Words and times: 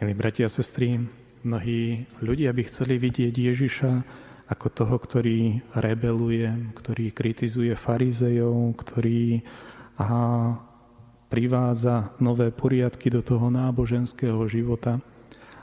Milí 0.00 0.16
bratia 0.16 0.48
a 0.48 0.52
sestry, 0.52 0.96
mnohí 1.44 2.08
ľudia 2.24 2.56
by 2.56 2.64
chceli 2.64 2.96
vidieť 2.96 3.34
Ježiša 3.36 3.92
ako 4.48 4.66
toho, 4.72 4.96
ktorý 4.96 5.60
rebeluje, 5.76 6.72
ktorý 6.72 7.12
kritizuje 7.12 7.76
farizejov, 7.76 8.72
ktorý 8.80 9.44
a 10.00 10.08
privádza 11.28 12.08
nové 12.24 12.48
poriadky 12.48 13.12
do 13.12 13.20
toho 13.20 13.52
náboženského 13.52 14.40
života. 14.48 14.96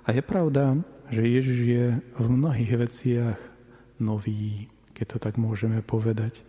A 0.05 0.13
je 0.13 0.21
pravda, 0.21 0.77
že 1.09 1.25
Ježiš 1.25 1.59
je 1.65 1.85
v 1.97 2.27
mnohých 2.29 2.73
veciach 2.85 3.37
nový, 3.97 4.69
keď 4.93 5.05
to 5.09 5.17
tak 5.17 5.41
môžeme 5.41 5.81
povedať. 5.81 6.45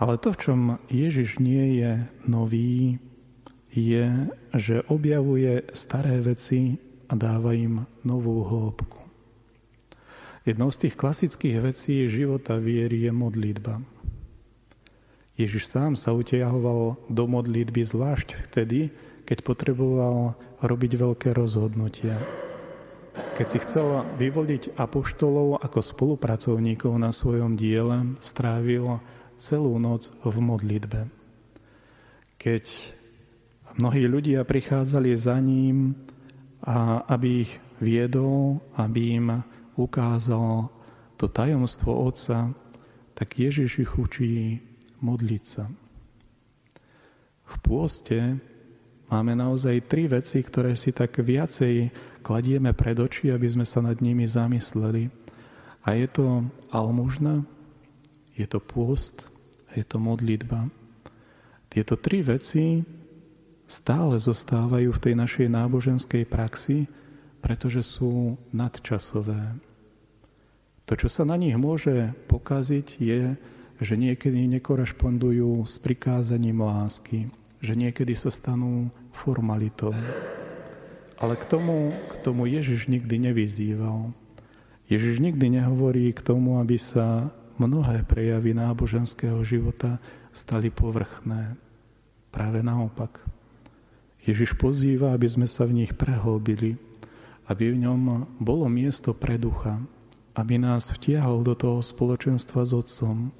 Ale 0.00 0.16
to, 0.16 0.32
v 0.32 0.40
čom 0.40 0.60
Ježiš 0.88 1.44
nie 1.44 1.84
je 1.84 2.08
nový, 2.24 2.96
je, 3.72 4.28
že 4.56 4.84
objavuje 4.88 5.64
staré 5.76 6.20
veci 6.24 6.76
a 7.08 7.14
dáva 7.16 7.52
im 7.56 7.84
novú 8.04 8.44
hĺbku. 8.44 9.00
Jednou 10.48 10.72
z 10.72 10.88
tých 10.88 10.94
klasických 10.96 11.56
vecí 11.60 12.08
života 12.08 12.56
viery 12.56 13.04
je 13.04 13.12
modlitba. 13.12 13.84
Ježiš 15.36 15.68
sám 15.68 15.92
sa 15.94 16.16
utiahoval 16.16 16.96
do 17.06 17.24
modlitby 17.28 17.84
zvlášť 17.84 18.48
vtedy, 18.48 18.88
keď 19.28 19.44
potreboval 19.44 20.34
robiť 20.64 20.92
veľké 20.98 21.28
rozhodnutia. 21.36 22.16
Keď 23.36 23.46
si 23.46 23.58
chcel 23.62 24.08
vyvoliť 24.18 24.74
apoštolov 24.80 25.62
ako 25.62 25.78
spolupracovníkov 25.84 26.96
na 26.96 27.12
svojom 27.12 27.54
diele, 27.54 28.18
strávil 28.24 28.98
celú 29.38 29.78
noc 29.78 30.10
v 30.24 30.36
modlitbe. 30.42 31.00
Keď 32.40 32.64
Mnohí 33.78 34.10
ľudia 34.10 34.42
prichádzali 34.42 35.14
za 35.14 35.38
ním, 35.38 35.94
a 36.66 37.06
aby 37.06 37.46
ich 37.46 37.52
viedol, 37.78 38.58
aby 38.74 39.22
im 39.22 39.26
ukázal 39.78 40.66
to 41.14 41.30
tajomstvo 41.30 41.94
Otca, 41.94 42.50
tak 43.14 43.38
Ježiš 43.38 43.86
ich 43.86 43.92
učí 43.94 44.58
modliť 44.98 45.44
sa. 45.46 45.70
V 47.46 47.54
pôste 47.62 48.42
máme 49.06 49.38
naozaj 49.38 49.86
tri 49.86 50.10
veci, 50.10 50.42
ktoré 50.42 50.74
si 50.74 50.90
tak 50.90 51.14
viacej 51.14 51.94
kladieme 52.26 52.74
pred 52.74 52.98
oči, 52.98 53.30
aby 53.30 53.46
sme 53.46 53.62
sa 53.62 53.78
nad 53.78 54.02
nimi 54.02 54.26
zamysleli. 54.26 55.06
A 55.86 55.94
je 55.94 56.06
to 56.10 56.42
almužna, 56.74 57.46
je 58.34 58.46
to 58.50 58.58
pôst, 58.58 59.30
je 59.70 59.86
to 59.86 60.02
modlitba. 60.02 60.66
Tieto 61.70 61.94
tri 61.94 62.26
veci 62.26 62.97
stále 63.68 64.16
zostávajú 64.16 64.90
v 64.96 65.02
tej 65.04 65.14
našej 65.14 65.46
náboženskej 65.52 66.24
praxi, 66.24 66.88
pretože 67.44 67.84
sú 67.84 68.40
nadčasové. 68.50 69.54
To, 70.88 70.96
čo 70.96 71.12
sa 71.12 71.28
na 71.28 71.36
nich 71.36 71.52
môže 71.54 72.16
pokaziť, 72.32 72.96
je, 72.96 73.36
že 73.78 73.94
niekedy 73.94 74.48
nekorešpondujú 74.58 75.62
s 75.68 75.76
prikázaním 75.78 76.64
lásky, 76.64 77.28
že 77.60 77.76
niekedy 77.76 78.16
sa 78.16 78.32
stanú 78.32 78.88
formalitou. 79.12 79.92
Ale 81.20 81.36
k 81.36 81.44
tomu, 81.44 81.92
k 81.92 82.14
tomu 82.24 82.48
Ježiš 82.48 82.88
nikdy 82.88 83.30
nevyzýval. 83.30 84.10
Ježiš 84.88 85.20
nikdy 85.20 85.60
nehovorí 85.60 86.08
k 86.16 86.24
tomu, 86.24 86.56
aby 86.56 86.80
sa 86.80 87.28
mnohé 87.60 88.06
prejavy 88.08 88.56
náboženského 88.56 89.44
života 89.44 90.00
stali 90.32 90.72
povrchné. 90.72 91.58
Práve 92.32 92.64
naopak. 92.64 93.37
Ježiš 94.28 94.60
pozýva, 94.60 95.16
aby 95.16 95.24
sme 95.24 95.48
sa 95.48 95.64
v 95.64 95.80
nich 95.82 95.96
prehlbili, 95.96 96.76
aby 97.48 97.72
v 97.72 97.80
ňom 97.88 98.28
bolo 98.36 98.68
miesto 98.68 99.16
pre 99.16 99.40
ducha, 99.40 99.80
aby 100.36 100.60
nás 100.60 100.92
vtiahol 100.92 101.40
do 101.40 101.56
toho 101.56 101.80
spoločenstva 101.80 102.60
s 102.68 102.76
Otcom. 102.76 103.32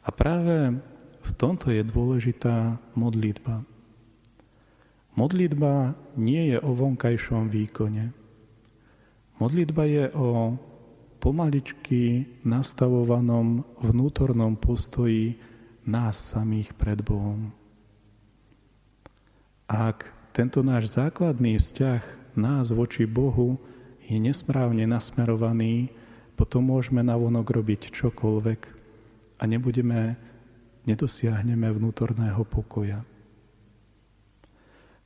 A 0.00 0.08
práve 0.08 0.72
v 1.20 1.30
tomto 1.36 1.68
je 1.68 1.84
dôležitá 1.84 2.80
modlitba. 2.96 3.60
Modlitba 5.20 5.92
nie 6.16 6.56
je 6.56 6.58
o 6.64 6.72
vonkajšom 6.72 7.52
výkone. 7.52 8.16
Modlitba 9.36 9.84
je 9.84 10.04
o 10.16 10.56
pomaličky 11.20 12.24
nastavovanom 12.48 13.68
vnútornom 13.84 14.56
postoji 14.56 15.36
nás 15.84 16.16
samých 16.32 16.72
pred 16.72 17.04
Bohom. 17.04 17.59
Ak 19.70 20.10
tento 20.34 20.66
náš 20.66 20.90
základný 20.90 21.62
vzťah 21.62 22.34
nás 22.34 22.74
voči 22.74 23.06
Bohu 23.06 23.54
je 24.02 24.18
nesprávne 24.18 24.82
nasmerovaný, 24.82 25.94
potom 26.34 26.74
môžeme 26.74 27.06
navonok 27.06 27.46
robiť 27.54 27.94
čokoľvek 27.94 28.60
a 29.38 29.42
nebudeme, 29.46 30.18
nedosiahneme 30.90 31.70
vnútorného 31.70 32.42
pokoja. 32.50 33.06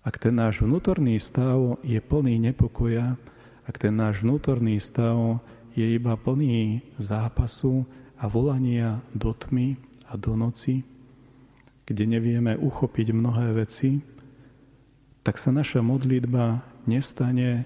Ak 0.01 0.17
ten 0.17 0.33
náš 0.33 0.65
vnútorný 0.65 1.21
stav 1.21 1.77
je 1.85 2.01
plný 2.01 2.41
nepokoja, 2.41 3.21
ak 3.69 3.77
ten 3.77 3.93
náš 3.93 4.25
vnútorný 4.25 4.81
stav 4.81 5.45
je 5.77 5.93
iba 5.93 6.17
plný 6.17 6.81
zápasu 6.97 7.85
a 8.17 8.25
volania 8.33 9.05
do 9.13 9.37
tmy 9.37 9.77
a 10.09 10.17
do 10.17 10.33
noci, 10.33 10.89
kde 11.85 12.09
nevieme 12.09 12.57
uchopiť 12.57 13.13
mnohé 13.13 13.53
veci, 13.61 14.14
tak 15.25 15.41
sa 15.41 15.49
naša 15.49 15.81
modlitba 15.81 16.61
nestane 16.85 17.65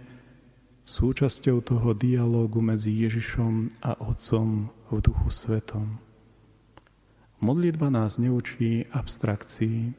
súčasťou 0.87 1.59
toho 1.61 1.91
dialógu 1.93 2.63
medzi 2.63 2.95
Ježišom 2.95 3.83
a 3.83 3.99
Otcom 3.99 4.71
v 4.89 4.99
Duchu 5.03 5.29
Svetom. 5.29 5.99
Modlitba 7.43 7.91
nás 7.91 8.17
neučí 8.17 8.87
abstrakcii, 8.95 9.91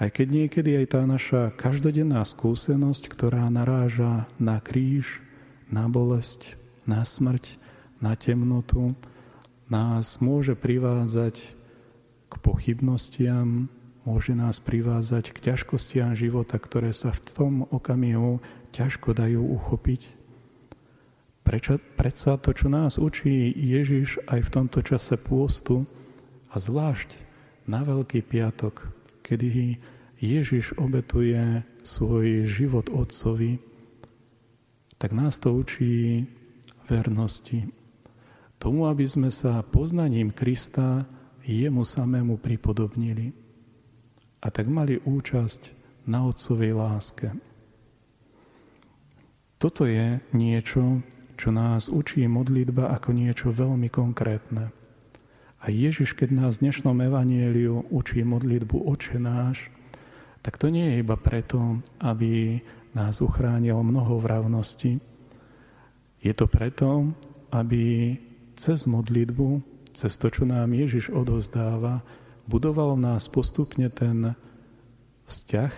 aj 0.00 0.08
keď 0.14 0.26
niekedy 0.30 0.70
aj 0.80 0.86
tá 0.94 1.02
naša 1.04 1.42
každodenná 1.58 2.24
skúsenosť, 2.24 3.12
ktorá 3.12 3.50
naráža 3.52 4.24
na 4.40 4.56
kríž, 4.62 5.20
na 5.68 5.90
bolesť, 5.90 6.56
na 6.88 7.04
smrť, 7.04 7.60
na 8.00 8.16
temnotu, 8.16 8.96
nás 9.68 10.22
môže 10.22 10.56
privázať 10.56 11.52
k 12.30 12.34
pochybnostiam, 12.40 13.68
môže 14.10 14.34
nás 14.34 14.58
privázať 14.58 15.30
k 15.30 15.54
ťažkostiam 15.54 16.18
života, 16.18 16.58
ktoré 16.58 16.90
sa 16.90 17.14
v 17.14 17.22
tom 17.30 17.52
okamihu 17.70 18.42
ťažko 18.74 19.14
dajú 19.14 19.38
uchopiť. 19.38 20.02
Prečo, 21.46 21.78
predsa 21.94 22.34
to, 22.42 22.50
čo 22.50 22.66
nás 22.66 22.98
učí 22.98 23.54
Ježiš 23.54 24.18
aj 24.26 24.50
v 24.50 24.52
tomto 24.52 24.82
čase 24.82 25.14
pôstu 25.14 25.86
a 26.50 26.58
zvlášť 26.58 27.14
na 27.70 27.86
Veľký 27.86 28.26
piatok, 28.26 28.82
kedy 29.22 29.78
Ježiš 30.18 30.74
obetuje 30.74 31.62
svoj 31.86 32.50
život 32.50 32.90
Otcovi, 32.90 33.62
tak 34.98 35.14
nás 35.14 35.38
to 35.38 35.54
učí 35.54 36.26
vernosti. 36.90 37.62
Tomu, 38.58 38.90
aby 38.90 39.06
sme 39.06 39.30
sa 39.30 39.62
poznaním 39.62 40.34
Krista 40.34 41.06
jemu 41.46 41.86
samému 41.86 42.36
pripodobnili 42.36 43.49
a 44.40 44.46
tak 44.48 44.66
mali 44.66 44.96
účasť 45.00 45.62
na 46.08 46.24
Otcovej 46.24 46.72
láske. 46.72 47.28
Toto 49.60 49.84
je 49.84 50.24
niečo, 50.32 51.04
čo 51.36 51.52
nás 51.52 51.92
učí 51.92 52.24
modlitba 52.24 52.88
ako 52.96 53.12
niečo 53.12 53.52
veľmi 53.52 53.92
konkrétne. 53.92 54.72
A 55.60 55.68
Ježiš, 55.68 56.16
keď 56.16 56.28
nás 56.32 56.52
v 56.56 56.68
dnešnom 56.68 56.96
evanieliu 57.04 57.84
učí 57.92 58.24
modlitbu 58.24 58.88
Oče 58.88 59.20
náš, 59.20 59.68
tak 60.40 60.56
to 60.56 60.72
nie 60.72 60.88
je 60.88 61.04
iba 61.04 61.20
preto, 61.20 61.84
aby 62.00 62.64
nás 62.96 63.20
uchránil 63.20 63.76
mnoho 63.84 64.16
vravnosti. 64.16 64.96
Je 66.24 66.32
to 66.32 66.48
preto, 66.48 67.12
aby 67.52 68.16
cez 68.56 68.88
modlitbu, 68.88 69.60
cez 69.92 70.16
to, 70.16 70.32
čo 70.32 70.48
nám 70.48 70.72
Ježiš 70.72 71.12
odozdáva, 71.12 72.00
budoval 72.50 72.98
v 72.98 73.06
nás 73.06 73.30
postupne 73.30 73.86
ten 73.86 74.34
vzťah 75.30 75.74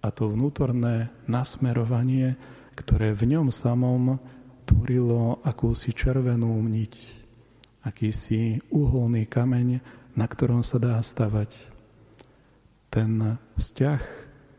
a 0.00 0.08
to 0.14 0.30
vnútorné 0.30 1.10
nasmerovanie, 1.26 2.38
ktoré 2.78 3.10
v 3.10 3.34
ňom 3.34 3.50
samom 3.50 4.22
tvorilo 4.70 5.42
akúsi 5.42 5.90
červenú 5.90 6.62
niť, 6.62 6.94
akýsi 7.82 8.62
uholný 8.70 9.26
kameň, 9.26 9.82
na 10.14 10.26
ktorom 10.30 10.62
sa 10.62 10.78
dá 10.78 10.94
stavať. 11.02 11.50
Ten 12.94 13.42
vzťah 13.58 14.02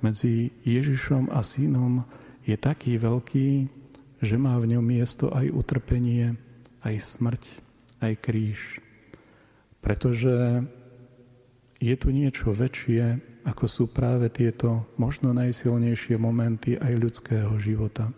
medzi 0.04 0.52
Ježišom 0.68 1.32
a 1.32 1.40
synom 1.48 2.04
je 2.44 2.60
taký 2.60 3.00
veľký, 3.00 3.50
že 4.20 4.36
má 4.36 4.60
v 4.60 4.76
ňom 4.76 4.84
miesto 4.84 5.32
aj 5.32 5.48
utrpenie, 5.48 6.36
aj 6.84 6.96
smrť, 7.00 7.44
aj 8.04 8.14
kríž. 8.20 8.60
Pretože 9.82 10.68
je 11.82 11.96
tu 11.98 12.14
niečo 12.14 12.54
väčšie, 12.54 13.18
ako 13.42 13.66
sú 13.66 13.84
práve 13.90 14.30
tieto 14.30 14.86
možno 15.02 15.34
najsilnejšie 15.34 16.14
momenty 16.22 16.78
aj 16.78 16.94
ľudského 16.94 17.58
života. 17.58 18.14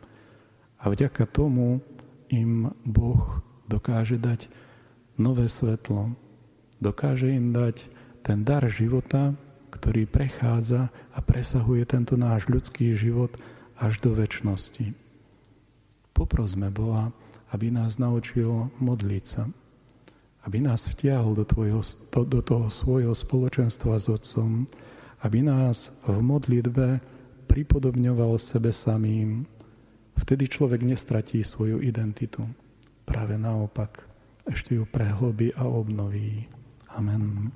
A 0.83 0.91
vďaka 0.91 1.23
tomu 1.31 1.79
im 2.27 2.75
Boh 2.83 3.39
dokáže 3.71 4.19
dať 4.19 4.51
nové 5.15 5.47
svetlo, 5.47 6.11
dokáže 6.83 7.31
im 7.31 7.55
dať 7.55 7.87
ten 8.19 8.43
dar 8.43 8.67
života, 8.67 9.31
ktorý 9.71 10.11
prechádza 10.11 10.91
a 11.15 11.19
presahuje 11.23 11.87
tento 11.87 12.19
náš 12.19 12.51
ľudský 12.51 12.91
život 12.99 13.31
až 13.79 14.03
do 14.03 14.11
väčšnosti. 14.11 14.91
Poprosme 16.11 16.67
Boha, 16.67 17.15
aby 17.55 17.71
nás 17.71 17.95
naučil 17.95 18.67
modliť 18.83 19.23
sa, 19.23 19.47
aby 20.43 20.59
nás 20.59 20.91
vtiahol 20.91 21.35
do, 21.39 21.45
tvojho, 21.47 21.79
do, 22.11 22.21
do 22.27 22.41
toho 22.43 22.67
svojho 22.67 23.15
spoločenstva 23.15 23.95
s 23.95 24.11
Otcom, 24.11 24.67
aby 25.23 25.39
nás 25.39 25.91
v 26.03 26.19
modlitbe 26.19 26.99
pripodobňoval 27.47 28.35
sebe 28.35 28.75
samým. 28.75 29.47
Vtedy 30.19 30.51
človek 30.51 30.83
nestratí 30.83 31.39
svoju 31.41 31.79
identitu. 31.79 32.43
Práve 33.07 33.39
naopak, 33.39 34.03
ešte 34.43 34.75
ju 34.75 34.83
prehlbí 34.83 35.55
a 35.55 35.63
obnoví. 35.63 36.47
Amen. 36.91 37.49